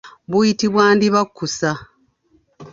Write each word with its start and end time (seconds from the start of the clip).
Buyitibwa 0.29 0.83
ndibakkusa. 0.95 1.71